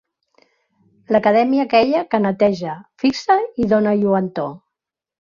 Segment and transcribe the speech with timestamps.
[1.15, 4.49] L'Acadèmia aquella que neteja, fixa i dóna lluentor.